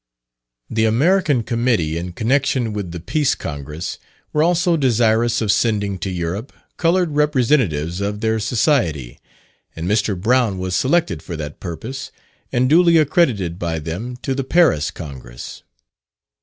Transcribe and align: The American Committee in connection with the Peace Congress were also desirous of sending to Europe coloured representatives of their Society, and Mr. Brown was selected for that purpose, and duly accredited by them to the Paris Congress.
The 0.67 0.85
American 0.85 1.43
Committee 1.43 1.95
in 1.95 2.13
connection 2.13 2.73
with 2.73 2.89
the 2.91 2.99
Peace 2.99 3.35
Congress 3.35 3.99
were 4.33 4.41
also 4.41 4.75
desirous 4.75 5.41
of 5.41 5.51
sending 5.51 5.99
to 5.99 6.09
Europe 6.09 6.51
coloured 6.75 7.11
representatives 7.11 8.01
of 8.01 8.19
their 8.19 8.39
Society, 8.39 9.19
and 9.75 9.87
Mr. 9.87 10.19
Brown 10.19 10.57
was 10.57 10.75
selected 10.75 11.21
for 11.21 11.35
that 11.37 11.59
purpose, 11.59 12.11
and 12.51 12.67
duly 12.67 12.97
accredited 12.97 13.59
by 13.59 13.77
them 13.77 14.15
to 14.23 14.33
the 14.33 14.43
Paris 14.43 14.89
Congress. 14.89 15.61